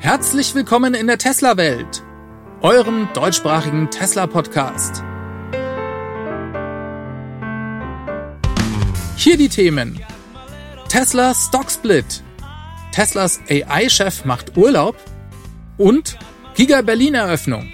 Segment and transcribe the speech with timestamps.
[0.00, 2.04] Herzlich willkommen in der Tesla-Welt,
[2.62, 5.02] eurem deutschsprachigen Tesla-Podcast.
[9.16, 10.00] Hier die Themen.
[10.88, 12.22] Tesla Stocksplit.
[12.92, 14.94] Teslas AI-Chef macht Urlaub
[15.78, 16.16] und
[16.54, 17.68] Giga Berlin Eröffnung.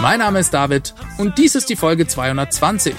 [0.00, 2.94] Mein Name ist David und dies ist die Folge 220.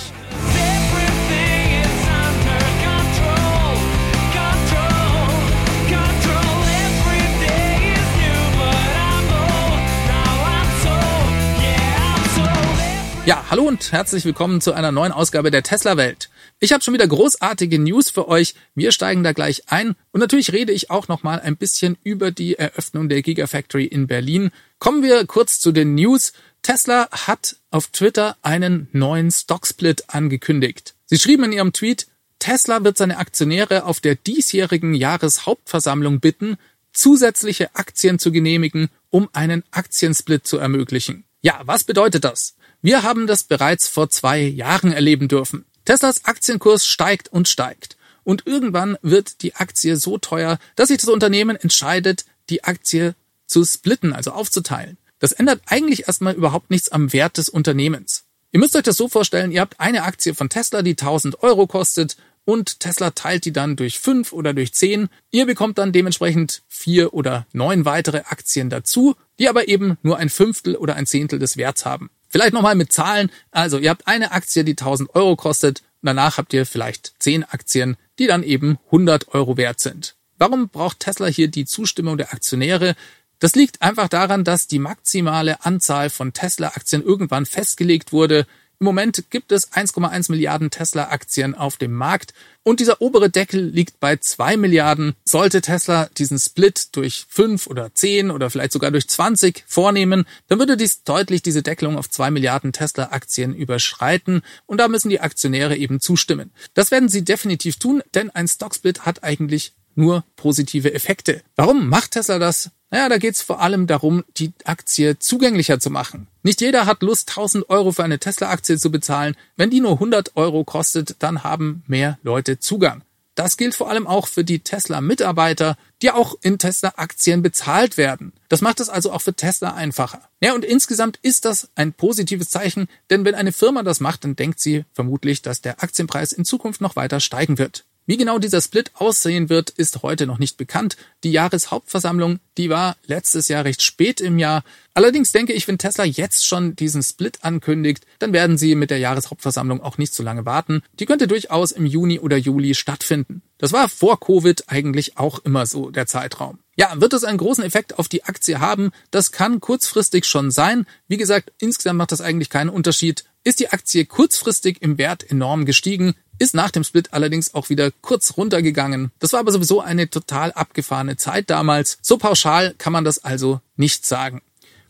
[13.24, 16.32] Ja, hallo und herzlich willkommen zu einer neuen Ausgabe der Tesla Welt.
[16.60, 18.56] Ich habe schon wieder großartige News für euch.
[18.74, 22.32] Wir steigen da gleich ein und natürlich rede ich auch noch mal ein bisschen über
[22.32, 24.50] die Eröffnung der Gigafactory in Berlin.
[24.80, 26.34] Kommen wir kurz zu den News.
[26.64, 30.96] Tesla hat auf Twitter einen neuen Stocksplit angekündigt.
[31.06, 32.08] Sie schrieben in ihrem Tweet,
[32.40, 36.58] Tesla wird seine Aktionäre auf der diesjährigen Jahreshauptversammlung bitten,
[36.92, 41.24] zusätzliche Aktien zu genehmigen, um einen Aktiensplit zu ermöglichen.
[41.42, 42.56] Ja, was bedeutet das?
[42.82, 45.66] Wir haben das bereits vor zwei Jahren erleben dürfen.
[45.86, 47.96] Teslas Aktienkurs steigt und steigt.
[48.24, 53.16] Und irgendwann wird die Aktie so teuer, dass sich das Unternehmen entscheidet, die Aktie
[53.46, 54.98] zu splitten, also aufzuteilen.
[55.20, 58.24] Das ändert eigentlich erstmal überhaupt nichts am Wert des Unternehmens.
[58.52, 61.68] Ihr müsst euch das so vorstellen, ihr habt eine Aktie von Tesla, die 1000 Euro
[61.68, 65.10] kostet und Tesla teilt die dann durch fünf oder durch zehn.
[65.30, 70.30] Ihr bekommt dann dementsprechend vier oder neun weitere Aktien dazu, die aber eben nur ein
[70.30, 72.10] Fünftel oder ein Zehntel des Werts haben.
[72.32, 73.30] Vielleicht nochmal mit Zahlen.
[73.52, 75.84] Also ihr habt eine Aktie, die 1000 Euro kostet.
[76.02, 80.16] Danach habt ihr vielleicht 10 Aktien, die dann eben 100 Euro wert sind.
[80.38, 82.96] Warum braucht Tesla hier die Zustimmung der Aktionäre?
[83.40, 88.48] Das liegt einfach daran, dass die maximale Anzahl von Tesla-Aktien irgendwann festgelegt wurde.
[88.82, 94.00] Im Moment gibt es 1,1 Milliarden Tesla-Aktien auf dem Markt und dieser obere Deckel liegt
[94.00, 95.14] bei 2 Milliarden.
[95.24, 100.58] Sollte Tesla diesen Split durch 5 oder 10 oder vielleicht sogar durch 20 vornehmen, dann
[100.58, 105.78] würde dies deutlich diese Deckelung auf 2 Milliarden Tesla-Aktien überschreiten und da müssen die Aktionäre
[105.78, 106.50] eben zustimmen.
[106.74, 111.44] Das werden sie definitiv tun, denn ein Stocksplit hat eigentlich nur positive Effekte.
[111.56, 112.72] Warum macht Tesla das?
[112.92, 116.28] Naja, da geht's vor allem darum, die Aktie zugänglicher zu machen.
[116.44, 119.36] Nicht jeder hat Lust, 1000 Euro für eine Tesla-Aktie zu bezahlen.
[119.56, 123.04] Wenn die nur 100 Euro kostet, dann haben mehr Leute Zugang.
[123.36, 128.34] Das gilt vor allem auch für die Tesla-Mitarbeiter, die auch in Tesla-Aktien bezahlt werden.
[128.50, 130.22] Das macht es also auch für Tesla einfacher.
[130.42, 134.36] Ja, und insgesamt ist das ein positives Zeichen, denn wenn eine Firma das macht, dann
[134.36, 137.86] denkt sie vermutlich, dass der Aktienpreis in Zukunft noch weiter steigen wird.
[138.08, 140.98] Wie genau dieser Split aussehen wird, ist heute noch nicht bekannt.
[141.24, 144.64] Die Jahreshauptversammlung, die war letztes Jahr recht spät im Jahr.
[144.96, 148.98] Allerdings denke ich, wenn Tesla jetzt schon diesen Split ankündigt, dann werden sie mit der
[148.98, 150.82] Jahreshauptversammlung auch nicht so lange warten.
[151.00, 153.44] Die könnte durchaus im Juni oder Juli stattfinden.
[153.60, 156.58] Das war vor Covid eigentlich auch immer so der Zeitraum.
[156.76, 158.92] Ja, wird es einen großen Effekt auf die Aktie haben?
[159.12, 160.88] Das kann kurzfristig schon sein.
[161.08, 163.26] Wie gesagt, insgesamt macht das eigentlich keinen Unterschied.
[163.44, 167.92] Ist die Aktie kurzfristig im Wert enorm gestiegen, ist nach dem Split allerdings auch wieder
[168.02, 169.12] kurz runtergegangen.
[169.20, 171.98] Das war aber sowieso eine total abgefahrene Zeit damals.
[172.02, 174.42] So pauschal kann man das also nicht sagen.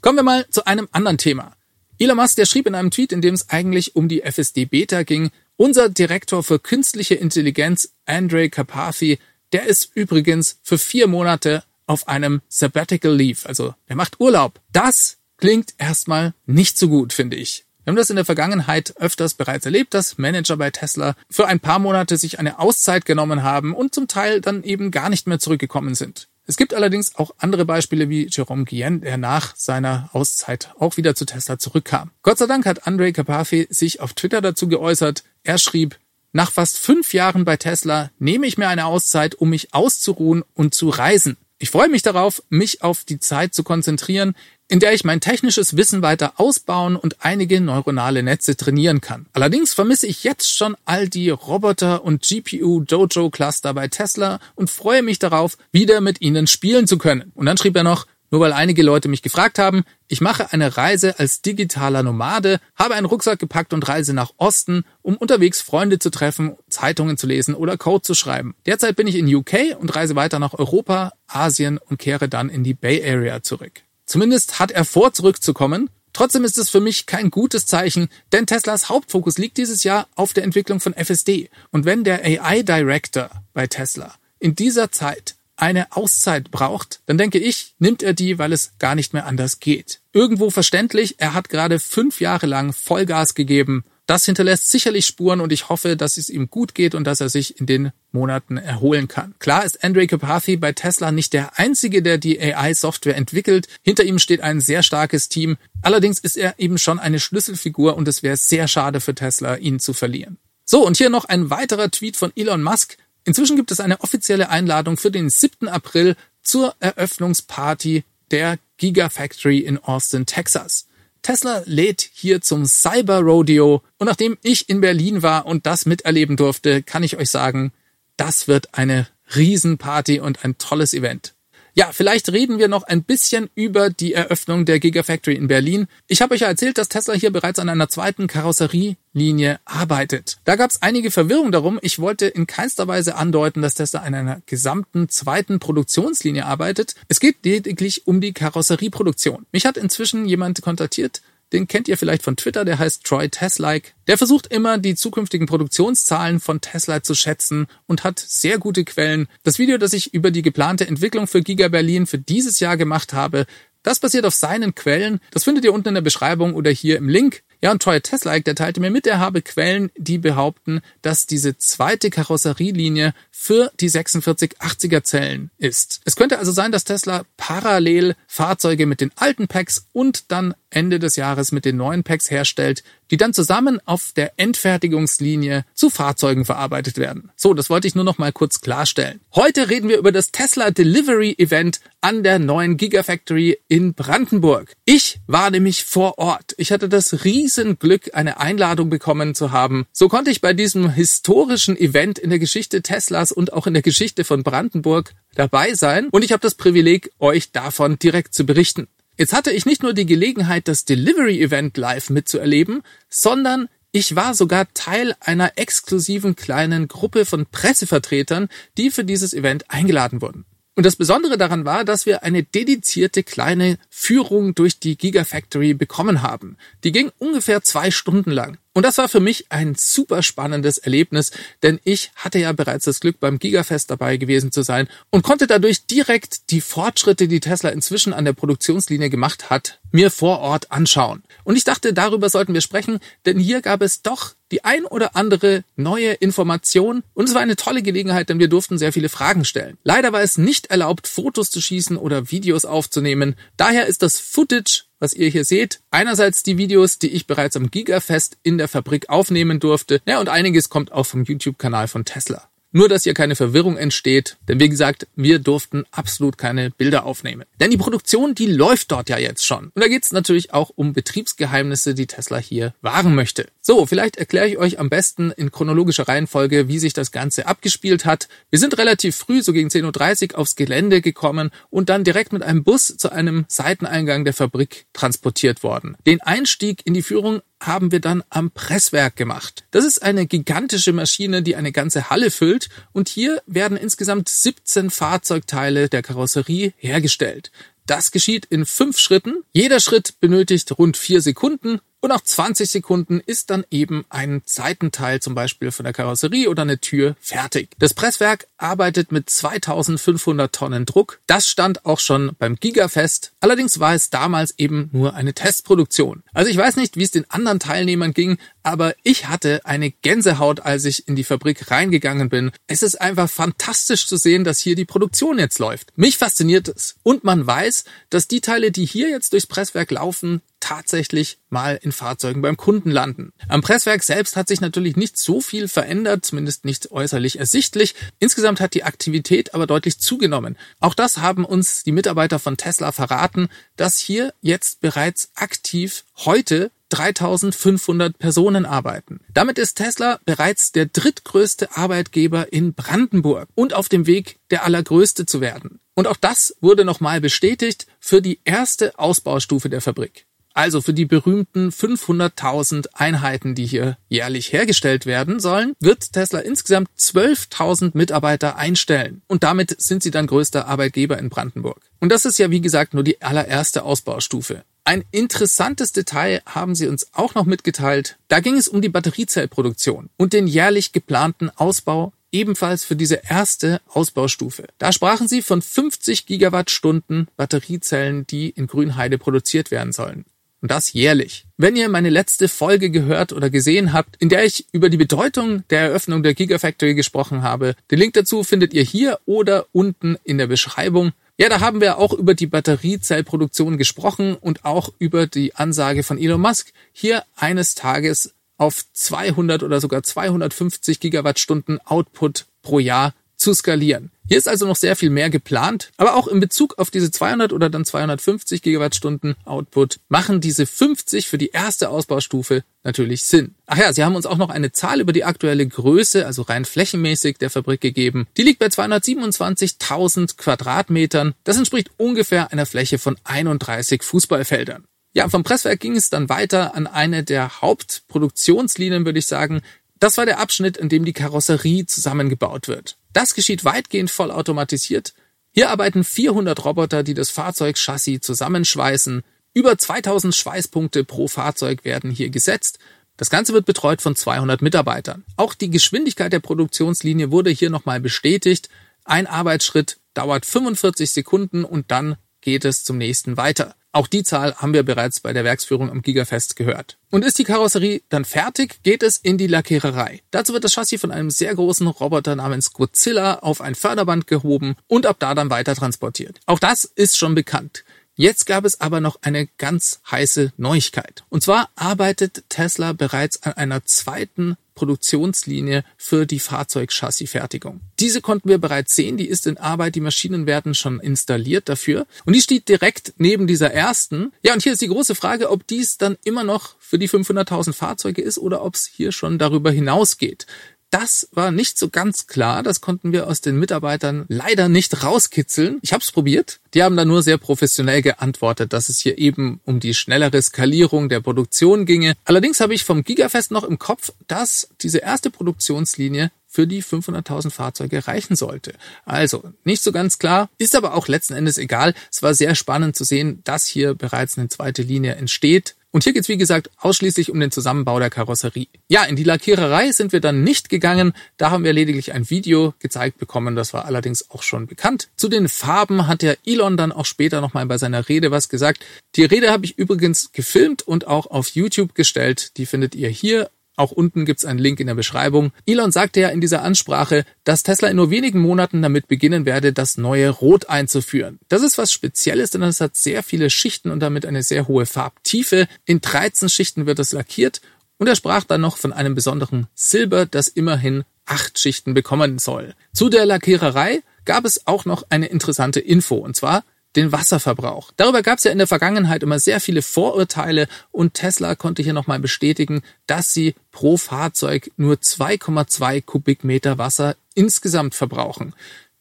[0.02, 1.56] Kommen wir mal zu einem anderen Thema.
[2.00, 5.04] Elon Musk, der schrieb in einem Tweet, in dem es eigentlich um die FSD Beta
[5.04, 9.20] ging, unser Direktor für künstliche Intelligenz, Andre Carpathy,
[9.54, 14.60] der ist übrigens für vier Monate auf einem Sabbatical Leave, also der macht Urlaub.
[14.72, 17.66] Das klingt erstmal nicht so gut, finde ich.
[17.84, 21.60] Wir haben das in der Vergangenheit öfters bereits erlebt, dass Manager bei Tesla für ein
[21.60, 25.40] paar Monate sich eine Auszeit genommen haben und zum Teil dann eben gar nicht mehr
[25.40, 26.28] zurückgekommen sind.
[26.46, 31.16] Es gibt allerdings auch andere Beispiele wie Jerome Guillen, der nach seiner Auszeit auch wieder
[31.16, 32.12] zu Tesla zurückkam.
[32.22, 35.24] Gott sei Dank hat Andre Carpathy sich auf Twitter dazu geäußert.
[35.44, 35.98] Er schrieb,
[36.34, 40.76] nach fast fünf Jahren bei Tesla nehme ich mir eine Auszeit, um mich auszuruhen und
[40.76, 41.38] zu reisen.
[41.58, 44.36] Ich freue mich darauf, mich auf die Zeit zu konzentrieren,
[44.72, 49.26] in der ich mein technisches Wissen weiter ausbauen und einige neuronale Netze trainieren kann.
[49.34, 54.70] Allerdings vermisse ich jetzt schon all die Roboter und GPU Dojo Cluster bei Tesla und
[54.70, 57.34] freue mich darauf, wieder mit ihnen spielen zu können.
[57.36, 60.78] Und dann schrieb er noch, nur weil einige Leute mich gefragt haben, ich mache eine
[60.78, 66.00] Reise als digitaler Nomade, habe einen Rucksack gepackt und reise nach Osten, um unterwegs Freunde
[66.00, 68.56] zu treffen, Zeitungen zu lesen oder Code zu schreiben.
[68.66, 72.64] Derzeit bin ich in UK und reise weiter nach Europa, Asien und kehre dann in
[72.64, 73.82] die Bay Area zurück.
[74.12, 75.90] Zumindest hat er vor, zurückzukommen.
[76.12, 80.34] Trotzdem ist es für mich kein gutes Zeichen, denn Teslas Hauptfokus liegt dieses Jahr auf
[80.34, 81.50] der Entwicklung von FSD.
[81.72, 87.38] Und wenn der AI Director bei Tesla in dieser Zeit eine Auszeit braucht, dann denke
[87.40, 90.02] ich, nimmt er die, weil es gar nicht mehr anders geht.
[90.12, 95.54] Irgendwo verständlich, er hat gerade fünf Jahre lang Vollgas gegeben Das hinterlässt sicherlich Spuren und
[95.54, 99.08] ich hoffe, dass es ihm gut geht und dass er sich in den Monaten erholen
[99.08, 99.36] kann.
[99.40, 103.68] Klar ist Andre Carpathy bei Tesla nicht der einzige, der die AI-Software entwickelt.
[103.84, 105.58] Hinter ihm steht ein sehr starkes Team.
[105.82, 109.80] Allerdings ist er eben schon eine Schlüsselfigur und es wäre sehr schade für Tesla, ihn
[109.80, 110.38] zu verlieren.
[110.66, 112.98] So, und hier noch ein weiterer Tweet von Elon Musk.
[113.24, 115.68] Inzwischen gibt es eine offizielle Einladung für den 7.
[115.68, 120.88] April zur Eröffnungsparty der Gigafactory in Austin, Texas.
[121.22, 126.36] Tesla lädt hier zum Cyber Rodeo und nachdem ich in Berlin war und das miterleben
[126.36, 127.72] durfte, kann ich euch sagen,
[128.18, 131.34] das wird eine Riesenparty und ein tolles Event.
[131.74, 135.88] Ja, vielleicht reden wir noch ein bisschen über die Eröffnung der Gigafactory in Berlin.
[136.08, 140.38] Ich habe euch ja erzählt, dass Tesla hier bereits an einer zweiten Karosserielinie arbeitet.
[140.44, 141.80] Da gab es einige Verwirrung darum.
[141.82, 146.96] Ich wollte in keinster Weise andeuten, dass Tesla an einer gesamten zweiten Produktionslinie arbeitet.
[147.08, 149.46] Es geht lediglich um die Karosserieproduktion.
[149.54, 151.22] Mich hat inzwischen jemand kontaktiert,
[151.54, 153.92] den kennt ihr vielleicht von Twitter, der heißt Troy Teslike.
[154.08, 159.28] Der versucht immer, die zukünftigen Produktionszahlen von Tesla zu schätzen und hat sehr gute Quellen.
[159.44, 163.14] Das Video, das ich über die geplante Entwicklung für Giga Berlin für dieses Jahr gemacht
[163.14, 163.46] habe,
[163.84, 165.20] das basiert auf seinen Quellen.
[165.32, 167.42] Das findet ihr unten in der Beschreibung oder hier im Link.
[167.62, 171.58] Ja, und Troy Teslaik, der teilte mir mit, er habe Quellen, die behaupten, dass diese
[171.58, 176.02] zweite Karosserielinie für die 4680er Zellen ist.
[176.06, 181.00] Es könnte also sein, dass Tesla parallel Fahrzeuge mit den alten Packs und dann Ende
[181.00, 186.46] des Jahres mit den neuen Packs herstellt, die dann zusammen auf der Endfertigungslinie zu Fahrzeugen
[186.46, 187.32] verarbeitet werden.
[187.36, 189.20] So, das wollte ich nur noch mal kurz klarstellen.
[189.36, 194.74] Heute reden wir über das Tesla Delivery Event an der neuen Gigafactory in Brandenburg.
[194.86, 196.56] Ich war nämlich vor Ort.
[196.58, 199.86] Ich hatte das Riesenglück, eine Einladung bekommen zu haben.
[199.92, 203.84] So konnte ich bei diesem historischen Event in der Geschichte Teslas und auch in der
[203.84, 208.88] Geschichte von Brandenburg dabei sein und ich habe das Privileg, euch davon direkt zu berichten.
[209.22, 214.74] Jetzt hatte ich nicht nur die Gelegenheit, das Delivery-Event live mitzuerleben, sondern ich war sogar
[214.74, 220.46] Teil einer exklusiven kleinen Gruppe von Pressevertretern, die für dieses Event eingeladen wurden.
[220.74, 226.24] Und das Besondere daran war, dass wir eine dedizierte kleine Führung durch die Gigafactory bekommen
[226.24, 226.58] haben.
[226.84, 228.58] Die ging ungefähr zwei Stunden lang.
[228.74, 231.32] Und das war für mich ein super spannendes Erlebnis,
[231.62, 235.46] denn ich hatte ja bereits das Glück, beim Gigafest dabei gewesen zu sein und konnte
[235.46, 240.72] dadurch direkt die Fortschritte, die Tesla inzwischen an der Produktionslinie gemacht hat, mir vor Ort
[240.72, 241.22] anschauen.
[241.44, 245.18] Und ich dachte, darüber sollten wir sprechen, denn hier gab es doch die ein oder
[245.18, 249.44] andere neue Information und es war eine tolle Gelegenheit, denn wir durften sehr viele Fragen
[249.44, 249.78] stellen.
[249.84, 253.36] Leider war es nicht erlaubt, Fotos zu schießen oder Videos aufzunehmen.
[253.58, 255.82] Daher ist das Footage was ihr hier seht.
[255.92, 260.02] Einerseits die Videos, die ich bereits am Gigafest in der Fabrik aufnehmen durfte.
[260.06, 262.51] Ja, und einiges kommt auch vom YouTube-Kanal von Tesla.
[262.74, 267.44] Nur, dass hier keine Verwirrung entsteht, denn wie gesagt, wir durften absolut keine Bilder aufnehmen.
[267.60, 269.66] Denn die Produktion, die läuft dort ja jetzt schon.
[269.66, 273.48] Und da geht es natürlich auch um Betriebsgeheimnisse, die Tesla hier wahren möchte.
[273.60, 278.06] So, vielleicht erkläre ich euch am besten in chronologischer Reihenfolge, wie sich das Ganze abgespielt
[278.06, 278.30] hat.
[278.50, 282.42] Wir sind relativ früh, so gegen 10.30 Uhr, aufs Gelände gekommen und dann direkt mit
[282.42, 285.98] einem Bus zu einem Seiteneingang der Fabrik transportiert worden.
[286.06, 289.64] Den Einstieg in die Führung haben wir dann am Presswerk gemacht.
[289.72, 294.90] Das ist eine gigantische Maschine, die eine ganze Halle füllt und hier werden insgesamt 17
[294.90, 297.52] Fahrzeugteile der Karosserie hergestellt.
[297.86, 299.44] Das geschieht in fünf Schritten.
[299.54, 305.22] Jeder Schritt benötigt rund vier Sekunden und nach 20 Sekunden ist dann eben ein Seitenteil
[305.22, 307.70] zum Beispiel von der Karosserie oder eine Tür fertig.
[307.78, 311.20] Das Presswerk arbeitet mit 2500 Tonnen Druck.
[311.28, 313.34] Das stand auch schon beim Gigafest.
[313.40, 316.24] Allerdings war es damals eben nur eine Testproduktion.
[316.34, 320.62] Also ich weiß nicht, wie es den anderen Teilnehmern ging, aber ich hatte eine Gänsehaut,
[320.62, 322.52] als ich in die Fabrik reingegangen bin.
[322.68, 325.94] Es ist einfach fantastisch zu sehen, dass hier die Produktion jetzt läuft.
[325.96, 326.96] Mich fasziniert es.
[327.04, 331.92] Und man weiß, dass die Teile, die hier jetzt durchs Presswerk laufen, tatsächlich mal in
[331.92, 333.34] Fahrzeugen beim Kunden landen.
[333.50, 337.96] Am Presswerk selbst hat sich natürlich nicht so viel verändert, zumindest nicht äußerlich ersichtlich.
[338.20, 340.58] Insgesamt hat die Aktivität aber deutlich zugenommen.
[340.80, 346.72] Auch das haben uns die Mitarbeiter von Tesla verraten, dass hier jetzt bereits aktiv heute
[346.92, 349.22] 3500 Personen arbeiten.
[349.34, 355.26] Damit ist Tesla bereits der drittgrößte Arbeitgeber in Brandenburg und auf dem Weg, der allergrößte
[355.26, 355.80] zu werden.
[355.96, 360.26] Und auch das wurde nochmal bestätigt für die erste Ausbaustufe der Fabrik.
[360.54, 366.90] Also für die berühmten 500.000 Einheiten, die hier jährlich hergestellt werden sollen, wird Tesla insgesamt
[366.98, 369.22] 12.000 Mitarbeiter einstellen.
[369.28, 371.82] Und damit sind sie dann größter Arbeitgeber in Brandenburg.
[372.00, 374.64] Und das ist ja wie gesagt nur die allererste Ausbaustufe.
[374.84, 378.18] Ein interessantes Detail haben sie uns auch noch mitgeteilt.
[378.28, 383.82] Da ging es um die Batteriezellproduktion und den jährlich geplanten Ausbau ebenfalls für diese erste
[383.88, 384.66] Ausbaustufe.
[384.78, 390.26] Da sprachen sie von 50 Gigawattstunden Batteriezellen, die in Grünheide produziert werden sollen.
[390.62, 391.46] Und das jährlich.
[391.58, 395.64] Wenn ihr meine letzte Folge gehört oder gesehen habt, in der ich über die Bedeutung
[395.70, 400.38] der Eröffnung der Gigafactory gesprochen habe, den Link dazu findet ihr hier oder unten in
[400.38, 401.12] der Beschreibung.
[401.38, 406.20] Ja, da haben wir auch über die Batteriezellproduktion gesprochen und auch über die Ansage von
[406.20, 413.54] Elon Musk, hier eines Tages auf 200 oder sogar 250 Gigawattstunden Output pro Jahr zu
[413.54, 414.12] skalieren.
[414.28, 417.52] Hier ist also noch sehr viel mehr geplant, aber auch in Bezug auf diese 200
[417.52, 423.56] oder dann 250 Gigawattstunden Output machen diese 50 für die erste Ausbaustufe natürlich Sinn.
[423.66, 426.66] Ach ja, Sie haben uns auch noch eine Zahl über die aktuelle Größe, also rein
[426.66, 428.28] flächenmäßig der Fabrik gegeben.
[428.38, 431.34] Die liegt bei 227.000 Quadratmetern.
[431.44, 434.86] Das entspricht ungefähr einer Fläche von 31 Fußballfeldern.
[435.14, 439.62] Ja, vom Presswerk ging es dann weiter an eine der Hauptproduktionslinien, würde ich sagen.
[440.02, 442.98] Das war der Abschnitt, in dem die Karosserie zusammengebaut wird.
[443.14, 445.14] Das geschieht weitgehend vollautomatisiert.
[445.52, 449.22] Hier arbeiten 400 Roboter, die das Fahrzeugchassis zusammenschweißen.
[449.54, 452.80] Über 2000 Schweißpunkte pro Fahrzeug werden hier gesetzt.
[453.16, 455.24] Das Ganze wird betreut von 200 Mitarbeitern.
[455.36, 458.70] Auch die Geschwindigkeit der Produktionslinie wurde hier nochmal bestätigt.
[459.06, 463.76] Ein Arbeitsschritt dauert 45 Sekunden und dann geht es zum nächsten weiter.
[463.94, 466.98] Auch die Zahl haben wir bereits bei der Werksführung am Gigafest gehört.
[467.10, 470.22] Und ist die Karosserie dann fertig, geht es in die Lackiererei.
[470.32, 474.76] Dazu wird das Chassis von einem sehr großen Roboter namens Godzilla auf ein Förderband gehoben
[474.88, 476.40] und ab da dann weiter transportiert.
[476.46, 477.84] Auch das ist schon bekannt.
[478.16, 481.24] Jetzt gab es aber noch eine ganz heiße Neuigkeit.
[481.30, 487.82] Und zwar arbeitet Tesla bereits an einer zweiten Produktionslinie für die Fahrzeugchassisfertigung.
[488.00, 492.08] Diese konnten wir bereits sehen, die ist in Arbeit, die Maschinen werden schon installiert dafür
[492.26, 494.32] und die steht direkt neben dieser ersten.
[494.44, 497.74] Ja, und hier ist die große Frage, ob dies dann immer noch für die 500.000
[497.74, 500.48] Fahrzeuge ist oder ob es hier schon darüber hinausgeht.
[500.92, 502.64] Das war nicht so ganz klar.
[502.64, 505.80] Das konnten wir aus den Mitarbeitern leider nicht rauskitzeln.
[505.82, 506.60] Ich habe es probiert.
[506.74, 511.08] Die haben da nur sehr professionell geantwortet, dass es hier eben um die schnellere Skalierung
[511.08, 512.16] der Produktion ginge.
[512.26, 517.50] Allerdings habe ich vom Gigafest noch im Kopf, dass diese erste Produktionslinie für die 500.000
[517.50, 518.74] Fahrzeuge reichen sollte.
[519.06, 521.94] Also nicht so ganz klar, ist aber auch letzten Endes egal.
[522.12, 525.76] Es war sehr spannend zu sehen, dass hier bereits eine zweite Linie entsteht.
[525.92, 528.68] Und hier geht's wie gesagt ausschließlich um den Zusammenbau der Karosserie.
[528.88, 531.14] Ja, in die Lackiererei sind wir dann nicht gegangen.
[531.38, 533.56] Da haben wir lediglich ein Video gezeigt bekommen.
[533.56, 535.10] Das war allerdings auch schon bekannt.
[535.18, 538.86] Zu den Farben hat der Elon dann auch später nochmal bei seiner Rede was gesagt.
[539.16, 542.58] Die Rede habe ich übrigens gefilmt und auch auf YouTube gestellt.
[542.58, 545.52] Die findet ihr hier auch unten gibt's einen Link in der Beschreibung.
[545.66, 549.74] Elon sagte ja in dieser Ansprache, dass Tesla in nur wenigen Monaten damit beginnen werde,
[549.74, 551.40] das neue Rot einzuführen.
[551.48, 554.86] Das ist was Spezielles, denn es hat sehr viele Schichten und damit eine sehr hohe
[554.86, 555.68] Farbtiefe.
[555.86, 557.62] In 13 Schichten wird es lackiert
[557.98, 562.74] und er sprach dann noch von einem besonderen Silber, das immerhin acht Schichten bekommen soll.
[562.94, 566.64] Zu der Lackiererei gab es auch noch eine interessante Info, und zwar
[566.96, 567.92] den Wasserverbrauch.
[567.98, 571.94] Darüber gab es ja in der Vergangenheit immer sehr viele Vorurteile und Tesla konnte hier
[571.94, 578.54] nochmal bestätigen, dass sie pro Fahrzeug nur 2,2 Kubikmeter Wasser insgesamt verbrauchen.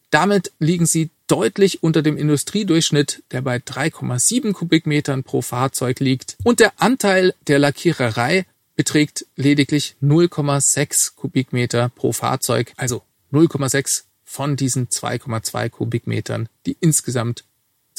[0.09, 6.35] Damit liegen sie deutlich unter dem Industriedurchschnitt, der bei 3,7 Kubikmetern pro Fahrzeug liegt.
[6.43, 8.45] Und der Anteil der Lackiererei
[8.75, 17.45] beträgt lediglich 0,6 Kubikmeter pro Fahrzeug, also 0,6 von diesen 2,2 Kubikmetern, die insgesamt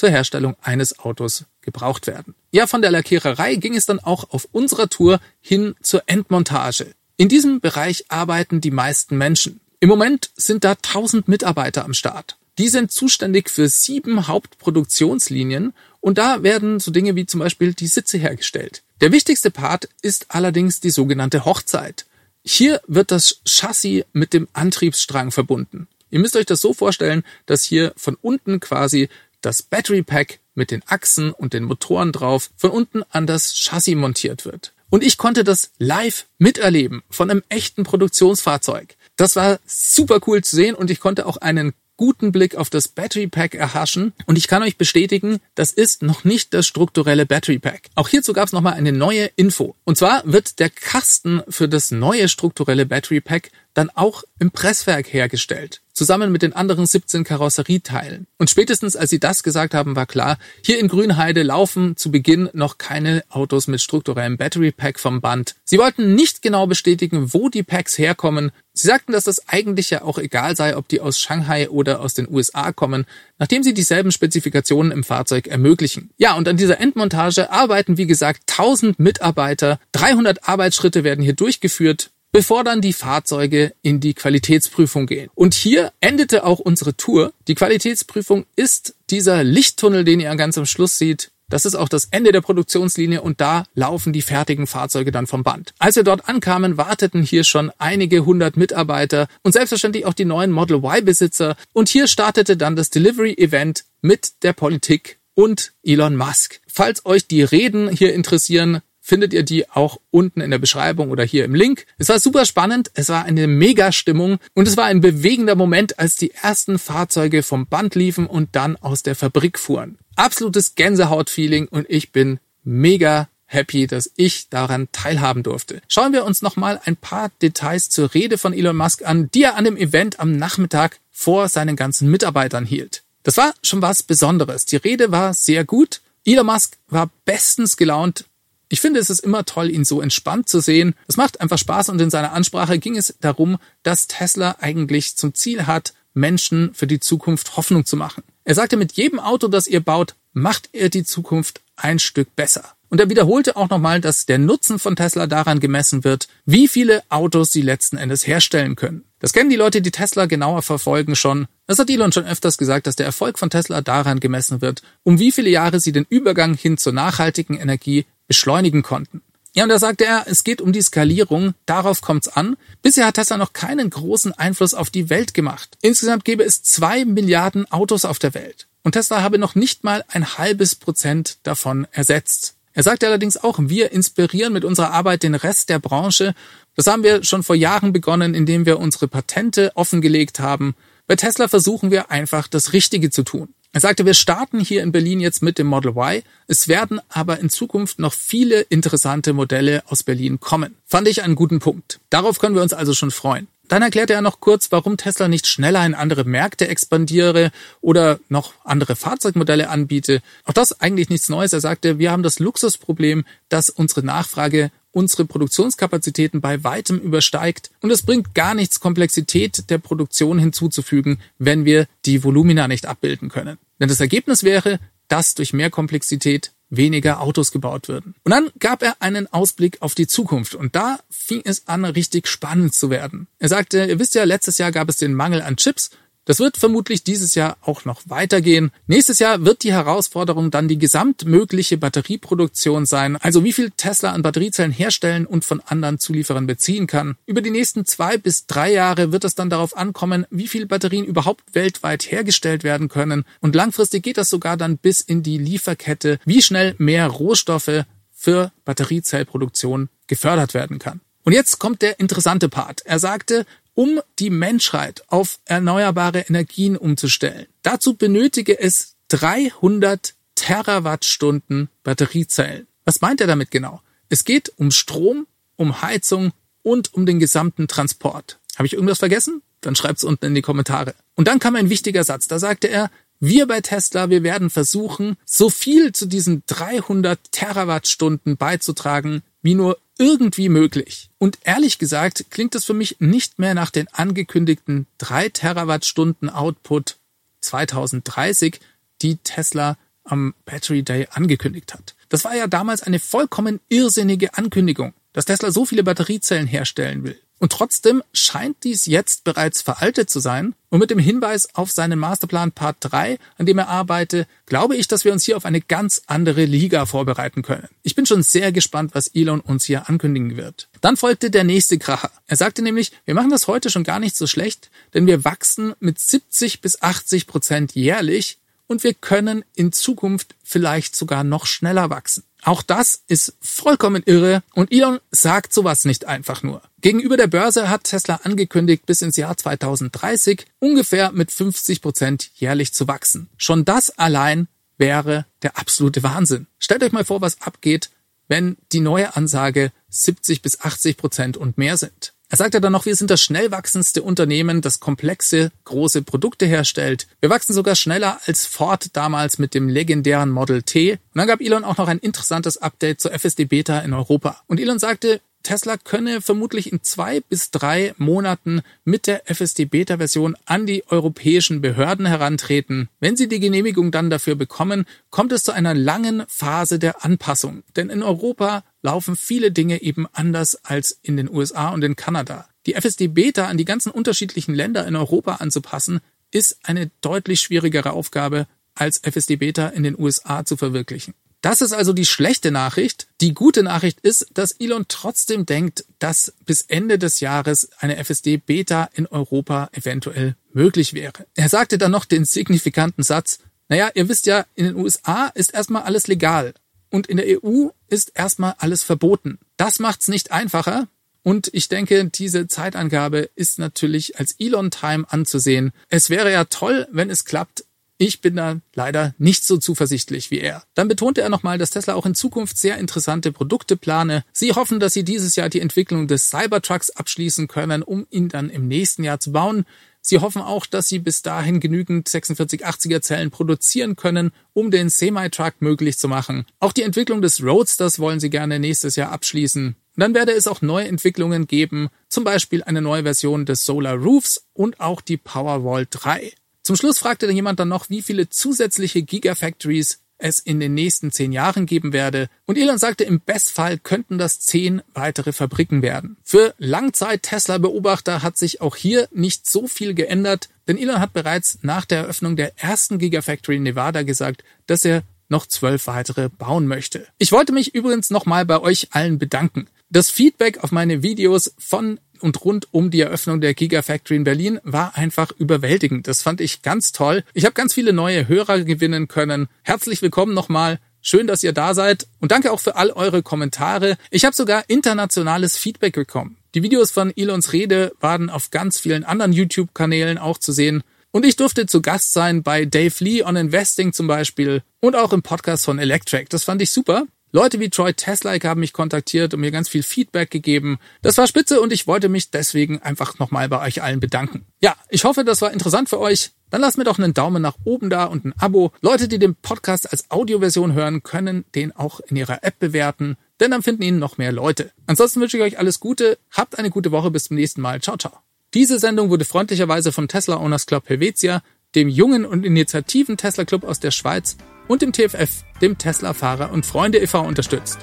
[0.02, 2.34] zur Herstellung eines Autos gebraucht werden.
[2.50, 6.96] Ja, von der Lackiererei ging es dann auch auf unserer Tour hin zur Endmontage.
[7.16, 9.60] In diesem Bereich arbeiten die meisten Menschen.
[9.78, 12.36] Im Moment sind da 1000 Mitarbeiter am Start.
[12.58, 17.86] Die sind zuständig für sieben Hauptproduktionslinien und da werden so Dinge wie zum Beispiel die
[17.86, 18.82] Sitze hergestellt.
[19.02, 22.06] Der wichtigste Part ist allerdings die sogenannte Hochzeit.
[22.44, 25.86] Hier wird das Chassis mit dem Antriebsstrang verbunden.
[26.10, 29.08] Ihr müsst euch das so vorstellen, dass hier von unten quasi
[29.42, 33.94] das Battery Pack mit den Achsen und den Motoren drauf von unten an das Chassis
[33.94, 34.72] montiert wird.
[34.90, 38.96] Und ich konnte das live miterleben von einem echten Produktionsfahrzeug.
[39.16, 42.88] Das war super cool zu sehen und ich konnte auch einen guten Blick auf das
[42.88, 47.58] Battery Pack erhaschen und ich kann euch bestätigen, das ist noch nicht das strukturelle Battery
[47.58, 47.90] Pack.
[47.94, 49.76] Auch hierzu gab es nochmal eine neue Info.
[49.84, 55.12] Und zwar wird der Kasten für das neue strukturelle Battery Pack dann auch im Presswerk
[55.12, 58.26] hergestellt zusammen mit den anderen 17 Karosserieteilen.
[58.38, 62.48] Und spätestens als sie das gesagt haben, war klar, hier in Grünheide laufen zu Beginn
[62.52, 65.54] noch keine Autos mit strukturellem Battery Pack vom Band.
[65.64, 68.52] Sie wollten nicht genau bestätigen, wo die Packs herkommen.
[68.72, 72.14] Sie sagten, dass das eigentlich ja auch egal sei, ob die aus Shanghai oder aus
[72.14, 73.04] den USA kommen,
[73.38, 76.10] nachdem sie dieselben Spezifikationen im Fahrzeug ermöglichen.
[76.16, 82.10] Ja, und an dieser Endmontage arbeiten, wie gesagt, 1000 Mitarbeiter, 300 Arbeitsschritte werden hier durchgeführt
[82.32, 85.30] bevor dann die Fahrzeuge in die Qualitätsprüfung gehen.
[85.34, 87.32] Und hier endete auch unsere Tour.
[87.46, 91.30] Die Qualitätsprüfung ist dieser Lichttunnel, den ihr ganz am Schluss seht.
[91.50, 95.42] Das ist auch das Ende der Produktionslinie und da laufen die fertigen Fahrzeuge dann vom
[95.42, 95.74] Band.
[95.78, 100.50] Als wir dort ankamen, warteten hier schon einige hundert Mitarbeiter und selbstverständlich auch die neuen
[100.50, 101.56] Model Y-Besitzer.
[101.74, 106.60] Und hier startete dann das Delivery-Event mit der Politik und Elon Musk.
[106.66, 111.24] Falls euch die Reden hier interessieren, findet ihr die auch unten in der Beschreibung oder
[111.24, 111.84] hier im Link.
[111.98, 116.16] Es war super spannend, es war eine Mega-Stimmung und es war ein bewegender Moment, als
[116.16, 119.98] die ersten Fahrzeuge vom Band liefen und dann aus der Fabrik fuhren.
[120.14, 125.82] Absolutes Gänsehaut-Feeling und ich bin mega happy, dass ich daran teilhaben durfte.
[125.88, 129.56] Schauen wir uns nochmal ein paar Details zur Rede von Elon Musk an, die er
[129.56, 133.02] an dem Event am Nachmittag vor seinen ganzen Mitarbeitern hielt.
[133.24, 134.64] Das war schon was Besonderes.
[134.64, 136.00] Die Rede war sehr gut.
[136.24, 138.24] Elon Musk war bestens gelaunt
[138.72, 140.94] ich finde, es ist immer toll, ihn so entspannt zu sehen.
[141.06, 145.34] Es macht einfach Spaß und in seiner Ansprache ging es darum, dass Tesla eigentlich zum
[145.34, 148.22] Ziel hat, Menschen für die Zukunft Hoffnung zu machen.
[148.44, 152.64] Er sagte, mit jedem Auto, das ihr baut, macht er die Zukunft ein Stück besser.
[152.88, 157.02] Und er wiederholte auch nochmal, dass der Nutzen von Tesla daran gemessen wird, wie viele
[157.10, 159.04] Autos sie letzten Endes herstellen können.
[159.18, 161.46] Das kennen die Leute, die Tesla genauer verfolgen schon.
[161.66, 165.18] Das hat Elon schon öfters gesagt, dass der Erfolg von Tesla daran gemessen wird, um
[165.18, 169.22] wie viele Jahre sie den Übergang hin zur nachhaltigen Energie beschleunigen konnten.
[169.54, 172.56] Ja, und da sagte er, es geht um die Skalierung, darauf kommt's an.
[172.80, 175.76] Bisher hat Tesla noch keinen großen Einfluss auf die Welt gemacht.
[175.82, 178.66] Insgesamt gäbe es zwei Milliarden Autos auf der Welt.
[178.82, 182.54] Und Tesla habe noch nicht mal ein halbes Prozent davon ersetzt.
[182.72, 186.34] Er sagte allerdings auch, wir inspirieren mit unserer Arbeit den Rest der Branche.
[186.74, 190.74] Das haben wir schon vor Jahren begonnen, indem wir unsere Patente offengelegt haben.
[191.06, 193.52] Bei Tesla versuchen wir einfach das Richtige zu tun.
[193.74, 196.22] Er sagte, wir starten hier in Berlin jetzt mit dem Model Y.
[196.46, 200.76] Es werden aber in Zukunft noch viele interessante Modelle aus Berlin kommen.
[200.84, 201.98] Fand ich einen guten Punkt.
[202.10, 203.48] Darauf können wir uns also schon freuen.
[203.68, 207.50] Dann erklärte er noch kurz, warum Tesla nicht schneller in andere Märkte expandiere
[207.80, 210.20] oder noch andere Fahrzeugmodelle anbiete.
[210.44, 211.54] Auch das eigentlich nichts Neues.
[211.54, 217.90] Er sagte, wir haben das Luxusproblem, dass unsere Nachfrage unsere Produktionskapazitäten bei weitem übersteigt und
[217.90, 223.58] es bringt gar nichts, Komplexität der Produktion hinzuzufügen, wenn wir die Volumina nicht abbilden können.
[223.82, 228.14] Denn das Ergebnis wäre, dass durch mehr Komplexität weniger Autos gebaut würden.
[228.22, 232.28] Und dann gab er einen Ausblick auf die Zukunft und da fing es an, richtig
[232.28, 233.26] spannend zu werden.
[233.40, 235.90] Er sagte, ihr wisst ja, letztes Jahr gab es den Mangel an Chips
[236.24, 238.70] das wird vermutlich dieses Jahr auch noch weitergehen.
[238.86, 244.22] Nächstes Jahr wird die Herausforderung dann die gesamtmögliche Batterieproduktion sein, also wie viel Tesla an
[244.22, 247.16] Batteriezellen herstellen und von anderen Zulieferern beziehen kann.
[247.26, 251.04] Über die nächsten zwei bis drei Jahre wird es dann darauf ankommen, wie viel Batterien
[251.04, 253.24] überhaupt weltweit hergestellt werden können.
[253.40, 258.52] Und langfristig geht das sogar dann bis in die Lieferkette, wie schnell mehr Rohstoffe für
[258.64, 261.00] Batteriezellproduktion gefördert werden kann.
[261.24, 262.82] Und jetzt kommt der interessante Part.
[262.84, 267.46] Er sagte, um die Menschheit auf erneuerbare Energien umzustellen.
[267.62, 272.66] Dazu benötige es 300 Terawattstunden Batteriezellen.
[272.84, 273.80] Was meint er damit genau?
[274.08, 276.32] Es geht um Strom, um Heizung
[276.62, 278.38] und um den gesamten Transport.
[278.56, 279.42] Habe ich irgendwas vergessen?
[279.60, 280.94] Dann schreibt's unten in die Kommentare.
[281.14, 282.28] Und dann kam ein wichtiger Satz.
[282.28, 288.36] Da sagte er, wir bei Tesla, wir werden versuchen, so viel zu diesen 300 Terawattstunden
[288.36, 291.10] beizutragen, wie nur irgendwie möglich.
[291.18, 296.98] Und ehrlich gesagt klingt es für mich nicht mehr nach den angekündigten 3 Terawattstunden Output
[297.40, 298.60] 2030,
[299.02, 301.94] die Tesla am Battery Day angekündigt hat.
[302.08, 307.20] Das war ja damals eine vollkommen irrsinnige Ankündigung, dass Tesla so viele Batteriezellen herstellen will.
[307.42, 310.54] Und trotzdem scheint dies jetzt bereits veraltet zu sein.
[310.68, 314.86] Und mit dem Hinweis auf seinen Masterplan Part 3, an dem er arbeite, glaube ich,
[314.86, 317.66] dass wir uns hier auf eine ganz andere Liga vorbereiten können.
[317.82, 320.68] Ich bin schon sehr gespannt, was Elon uns hier ankündigen wird.
[320.82, 322.12] Dann folgte der nächste Kracher.
[322.28, 325.74] Er sagte nämlich, wir machen das heute schon gar nicht so schlecht, denn wir wachsen
[325.80, 331.90] mit 70 bis 80 Prozent jährlich und wir können in Zukunft vielleicht sogar noch schneller
[331.90, 332.22] wachsen.
[332.44, 336.60] Auch das ist vollkommen irre und Elon sagt sowas nicht einfach nur.
[336.80, 342.74] Gegenüber der Börse hat Tesla angekündigt, bis ins Jahr 2030 ungefähr mit 50 Prozent jährlich
[342.74, 343.28] zu wachsen.
[343.36, 346.48] Schon das allein wäre der absolute Wahnsinn.
[346.58, 347.90] Stellt euch mal vor, was abgeht,
[348.26, 352.12] wenn die neue Ansage 70 bis 80 Prozent und mehr sind.
[352.32, 357.06] Er sagte dann noch, wir sind das schnell wachsendste Unternehmen, das komplexe, große Produkte herstellt.
[357.20, 360.92] Wir wachsen sogar schneller als Ford damals mit dem legendären Model T.
[360.92, 364.40] Und dann gab Elon auch noch ein interessantes Update zur FSD Beta in Europa.
[364.46, 370.64] Und Elon sagte, Tesla könne vermutlich in zwei bis drei Monaten mit der FSD-Beta-Version an
[370.64, 372.88] die europäischen Behörden herantreten.
[373.00, 377.62] Wenn sie die Genehmigung dann dafür bekommen, kommt es zu einer langen Phase der Anpassung.
[377.76, 382.48] Denn in Europa laufen viele Dinge eben anders als in den USA und in Kanada.
[382.66, 388.46] Die FSD-Beta an die ganzen unterschiedlichen Länder in Europa anzupassen, ist eine deutlich schwierigere Aufgabe
[388.74, 391.14] als FSD-Beta in den USA zu verwirklichen.
[391.42, 393.08] Das ist also die schlechte Nachricht.
[393.20, 398.36] Die gute Nachricht ist, dass Elon trotzdem denkt, dass bis Ende des Jahres eine FSD
[398.36, 401.26] Beta in Europa eventuell möglich wäre.
[401.34, 405.52] Er sagte dann noch den signifikanten Satz, naja, ihr wisst ja, in den USA ist
[405.52, 406.54] erstmal alles legal
[406.92, 409.38] und in der EU ist erstmal alles verboten.
[409.56, 410.88] Das macht's nicht einfacher.
[411.22, 415.72] Und ich denke, diese Zeitangabe ist natürlich als Elon-Time anzusehen.
[415.88, 417.64] Es wäre ja toll, wenn es klappt.
[417.96, 420.64] Ich bin da leider nicht so zuversichtlich wie er.
[420.74, 424.24] Dann betonte er nochmal, dass Tesla auch in Zukunft sehr interessante Produkte plane.
[424.32, 428.50] Sie hoffen, dass sie dieses Jahr die Entwicklung des Cybertrucks abschließen können, um ihn dann
[428.50, 429.64] im nächsten Jahr zu bauen.
[430.04, 435.54] Sie hoffen auch, dass sie bis dahin genügend 4680er Zellen produzieren können, um den Semi-Truck
[435.60, 436.44] möglich zu machen.
[436.58, 439.76] Auch die Entwicklung des Roadsters wollen sie gerne nächstes Jahr abschließen.
[439.96, 444.44] dann werde es auch neue Entwicklungen geben, zum Beispiel eine neue Version des Solar Roofs
[444.54, 446.32] und auch die Powerwall 3.
[446.64, 451.32] Zum Schluss fragte jemand dann noch, wie viele zusätzliche Gigafactories es in den nächsten zehn
[451.32, 452.28] Jahren geben werde.
[452.46, 456.16] Und Elon sagte, im Bestfall könnten das zehn weitere Fabriken werden.
[456.22, 461.84] Für Langzeit-Tesla-Beobachter hat sich auch hier nicht so viel geändert, denn Elon hat bereits nach
[461.84, 467.06] der Eröffnung der ersten Gigafactory in Nevada gesagt, dass er noch zwölf weitere bauen möchte.
[467.18, 469.66] Ich wollte mich übrigens nochmal bei euch allen bedanken.
[469.90, 474.60] Das Feedback auf meine Videos von und rund um die Eröffnung der Gigafactory in Berlin
[474.62, 476.06] war einfach überwältigend.
[476.08, 477.24] Das fand ich ganz toll.
[477.34, 479.48] Ich habe ganz viele neue Hörer gewinnen können.
[479.62, 480.78] Herzlich willkommen nochmal.
[481.00, 483.96] Schön, dass ihr da seid und danke auch für all eure Kommentare.
[484.10, 486.36] Ich habe sogar internationales Feedback bekommen.
[486.54, 490.82] Die Videos von Elons Rede waren auf ganz vielen anderen YouTube-Kanälen auch zu sehen.
[491.10, 495.12] Und ich durfte zu Gast sein bei Dave Lee on Investing zum Beispiel und auch
[495.12, 496.26] im Podcast von Electric.
[496.28, 497.04] Das fand ich super.
[497.34, 500.78] Leute wie Troy Teslaik haben mich kontaktiert und mir ganz viel Feedback gegeben.
[501.00, 504.44] Das war spitze und ich wollte mich deswegen einfach nochmal bei euch allen bedanken.
[504.60, 506.32] Ja, ich hoffe, das war interessant für euch.
[506.50, 508.72] Dann lasst mir doch einen Daumen nach oben da und ein Abo.
[508.82, 513.50] Leute, die den Podcast als Audioversion hören, können den auch in ihrer App bewerten, denn
[513.50, 514.70] dann finden ihn noch mehr Leute.
[514.86, 517.80] Ansonsten wünsche ich euch alles Gute, habt eine gute Woche, bis zum nächsten Mal.
[517.80, 518.12] Ciao, ciao.
[518.52, 521.42] Diese Sendung wurde freundlicherweise vom Tesla Owners Club Helvetia,
[521.74, 524.36] dem jungen und initiativen Tesla Club aus der Schweiz
[524.72, 527.20] und dem TFF, dem Tesla-Fahrer und Freunde e.V.
[527.20, 527.78] unterstützt.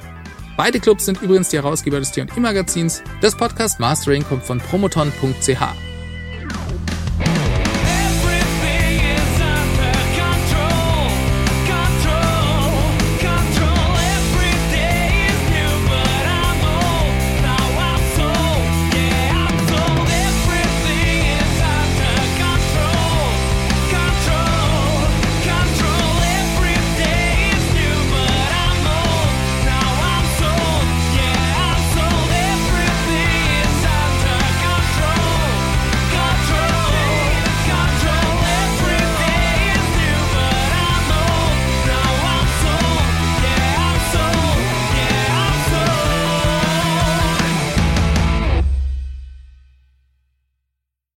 [0.58, 3.04] Beide Clubs sind übrigens die Herausgeber des T&E Magazins.
[3.22, 5.89] Das Podcast Mastering kommt von promoton.ch.